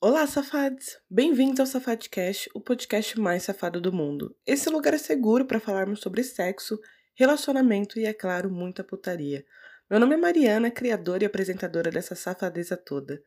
[0.00, 0.96] Olá, safados!
[1.10, 4.32] Bem-vindos ao Safadcast, o podcast mais safado do mundo.
[4.46, 6.78] Esse lugar é seguro para falarmos sobre sexo,
[7.16, 9.44] relacionamento e, é claro, muita putaria.
[9.90, 13.20] Meu nome é Mariana, criadora e apresentadora dessa safadeza toda.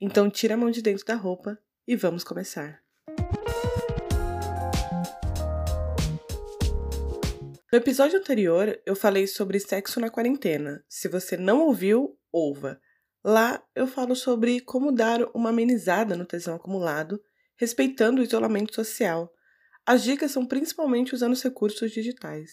[0.00, 2.80] Então tira a mão de dentro da roupa e vamos começar.
[7.70, 10.82] No episódio anterior, eu falei sobre sexo na quarentena.
[10.88, 12.80] Se você não ouviu, ouva.
[13.28, 17.20] Lá eu falo sobre como dar uma amenizada no tesão acumulado,
[17.56, 19.34] respeitando o isolamento social.
[19.84, 22.52] As dicas são principalmente usando os recursos digitais.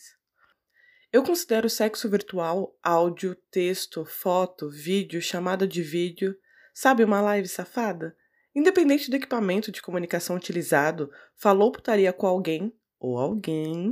[1.11, 6.35] Eu considero sexo virtual áudio, texto, foto, vídeo, chamada de vídeo,
[6.73, 8.17] sabe uma live safada?
[8.55, 13.91] Independente do equipamento de comunicação utilizado, falou putaria com alguém ou alguém,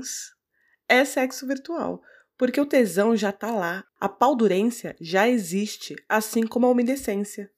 [0.89, 2.01] é sexo virtual,
[2.41, 7.51] porque o tesão já tá lá, a paldurência já existe, assim como a umedecência.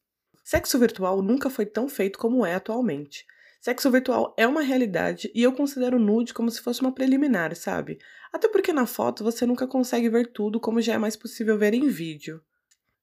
[0.43, 3.25] Sexo virtual nunca foi tão feito como é atualmente.
[3.61, 7.97] Sexo virtual é uma realidade e eu considero nude como se fosse uma preliminar, sabe?
[8.33, 11.73] Até porque na foto você nunca consegue ver tudo como já é mais possível ver
[11.73, 12.43] em vídeo.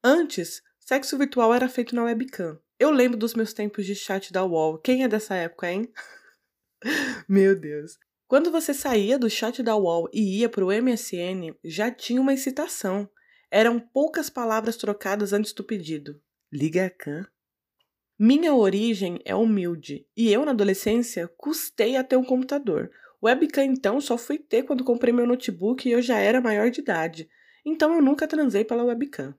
[0.05, 2.61] Antes, sexo virtual era feito na webcam.
[2.79, 4.77] Eu lembro dos meus tempos de chat da UOL.
[4.77, 5.91] Quem é dessa época, hein?
[7.27, 7.99] Meu Deus.
[8.31, 12.33] Quando você saía do chat da UOL e ia para o MSN, já tinha uma
[12.33, 13.11] excitação.
[13.51, 16.23] Eram poucas palavras trocadas antes do pedido.
[16.53, 17.27] Liga a can.
[18.17, 22.93] Minha origem é humilde e eu, na adolescência, custei a ter um computador.
[23.21, 26.83] Webcam, então, só fui ter quando comprei meu notebook e eu já era maior de
[26.83, 27.29] idade.
[27.67, 29.35] Então eu nunca transei pela webcam.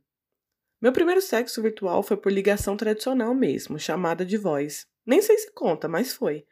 [0.82, 4.86] Meu primeiro sexo virtual foi por ligação tradicional mesmo, chamada de voz.
[5.06, 6.46] Nem sei se conta, mas foi.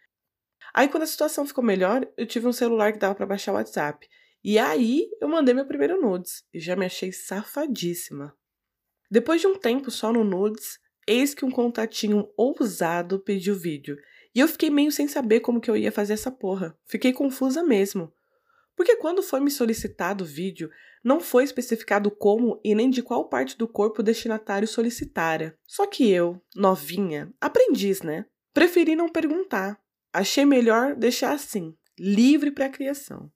[0.79, 3.55] Aí, quando a situação ficou melhor, eu tive um celular que dava para baixar o
[3.55, 4.07] WhatsApp.
[4.41, 8.33] E aí eu mandei meu primeiro nudes e já me achei safadíssima.
[9.11, 13.97] Depois de um tempo só no nudes, eis que um contatinho ousado pediu vídeo.
[14.33, 16.73] E eu fiquei meio sem saber como que eu ia fazer essa porra.
[16.85, 18.13] Fiquei confusa mesmo.
[18.73, 20.71] Porque quando foi me solicitado o vídeo,
[21.03, 25.59] não foi especificado como e nem de qual parte do corpo o destinatário solicitara.
[25.67, 28.25] Só que eu, novinha, aprendiz, né?
[28.53, 29.77] Preferi não perguntar
[30.11, 33.31] Achei melhor deixar assim, livre para a criação.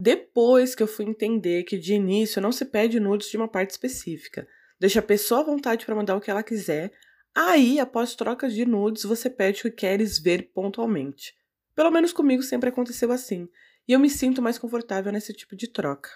[0.00, 3.70] Depois que eu fui entender que de início não se pede nudes de uma parte
[3.70, 4.46] específica,
[4.78, 6.92] deixa a pessoa à vontade para mandar o que ela quiser,
[7.34, 11.34] aí após trocas de nudes você pede o que queres ver pontualmente.
[11.74, 13.48] Pelo menos comigo sempre aconteceu assim,
[13.86, 16.10] e eu me sinto mais confortável nesse tipo de troca.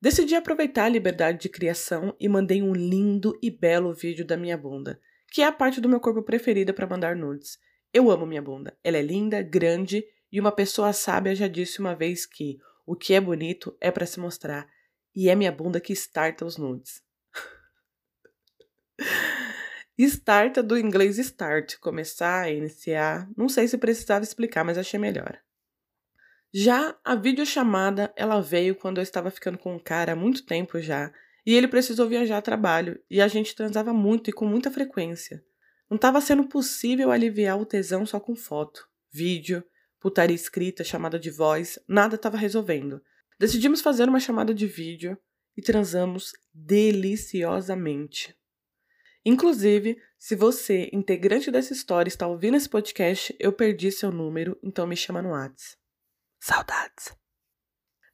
[0.00, 4.56] Decidi aproveitar a liberdade de criação e mandei um lindo e belo vídeo da minha
[4.56, 5.00] bunda,
[5.30, 7.58] que é a parte do meu corpo preferida para mandar nudes.
[7.92, 8.76] Eu amo minha bunda.
[8.82, 13.12] Ela é linda, grande e uma pessoa sábia já disse uma vez que o que
[13.12, 14.66] é bonito é para se mostrar
[15.14, 17.02] e é minha bunda que starta os nudes.
[19.98, 23.28] starta do inglês start, começar, iniciar.
[23.36, 25.38] Não sei se precisava explicar, mas achei melhor.
[26.52, 30.80] Já a videochamada, ela veio quando eu estava ficando com um cara há muito tempo
[30.80, 31.12] já,
[31.46, 35.42] e ele precisou viajar a trabalho, e a gente transava muito e com muita frequência.
[35.92, 39.62] Não estava sendo possível aliviar o tesão só com foto, vídeo,
[40.00, 43.02] putaria escrita, chamada de voz, nada estava resolvendo.
[43.38, 45.18] Decidimos fazer uma chamada de vídeo
[45.54, 48.34] e transamos deliciosamente.
[49.22, 54.86] Inclusive, se você, integrante dessa história, está ouvindo esse podcast, eu perdi seu número, então
[54.86, 55.76] me chama no WhatsApp.
[56.40, 57.14] Saudades!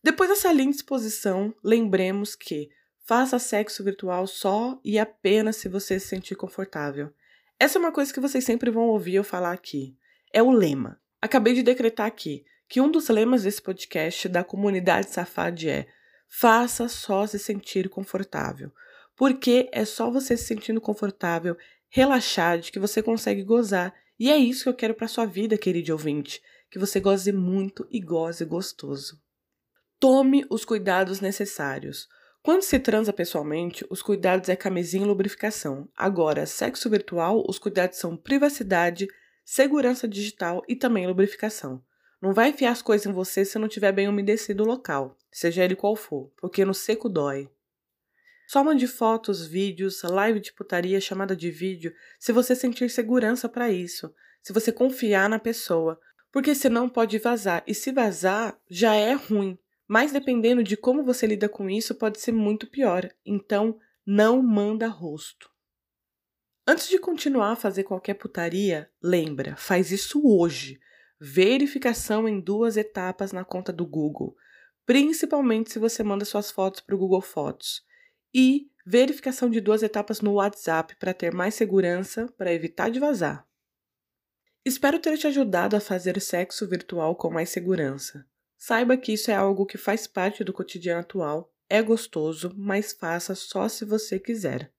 [0.03, 2.71] Depois dessa linda exposição, lembremos que
[3.05, 7.15] faça sexo virtual só e apenas se você se sentir confortável.
[7.61, 9.97] Essa é uma coisa que vocês sempre vão ouvir eu falar aqui.
[10.33, 11.01] É o lema.
[11.21, 15.89] Acabei de decretar aqui que um dos lemas desse podcast da comunidade Safade é:
[16.29, 18.71] faça só se sentir confortável.
[19.17, 21.57] Porque é só você se sentindo confortável,
[21.89, 23.93] relaxado, que você consegue gozar.
[24.17, 26.41] E é isso que eu quero para sua vida, querido ouvinte,
[26.71, 29.21] que você goze muito e goze gostoso.
[29.99, 32.09] Tome os cuidados necessários.
[32.43, 35.89] Quando se transa pessoalmente, os cuidados é camisinha e lubrificação.
[35.97, 39.09] Agora, sexo virtual, os cuidados são privacidade,
[39.45, 41.83] segurança digital e também lubrificação.
[42.21, 45.65] Não vai enfiar as coisas em você se não tiver bem umedecido o local, seja
[45.65, 47.49] ele qual for, porque no seco dói.
[48.47, 53.71] Só mande fotos, vídeos, live de putaria, chamada de vídeo, se você sentir segurança para
[53.71, 56.01] isso, se você confiar na pessoa,
[56.33, 59.59] porque senão pode vazar, e se vazar, já é ruim,
[59.89, 63.11] mas dependendo de como você lida com isso, pode ser muito pior.
[63.25, 65.51] Então, não manda rosto.
[66.67, 70.79] Antes de continuar a fazer qualquer putaria, lembra, faz isso hoje.
[71.19, 74.37] Verificação em duas etapas na conta do Google,
[74.85, 77.83] principalmente se você manda suas fotos para o Google Fotos.
[78.35, 83.49] E verificação de duas etapas no WhatsApp para ter mais segurança, para evitar de vazar.
[84.63, 88.27] Espero ter te ajudado a fazer sexo virtual com mais segurança.
[88.59, 93.37] Saiba que isso é algo que faz parte do cotidiano atual, é gostoso, mas faça
[93.37, 94.73] só se você quiser.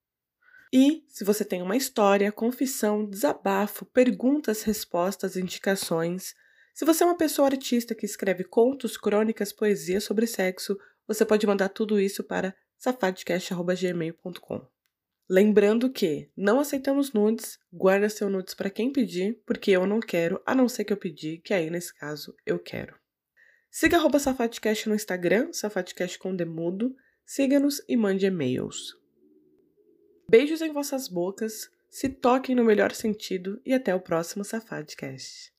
[0.70, 6.34] E, se você tem uma história, confissão, desabafo, perguntas, respostas, indicações,
[6.74, 10.78] se você é uma pessoa artista que escreve contos, crônicas, poesia sobre sexo,
[11.08, 14.66] você pode mandar tudo isso para safadcast.gmail.com.
[15.28, 20.40] Lembrando que não aceitamos nudes, guarda seu nudes para quem pedir, porque eu não quero,
[20.44, 22.99] a não ser que eu pedir, que aí nesse caso eu quero.
[23.70, 28.96] Siga arroba Safadcast no Instagram, Safadcast com demudo, siga-nos e mande e-mails.
[30.28, 35.52] Beijos em vossas bocas, se toquem no melhor sentido e até o próximo Safadcast.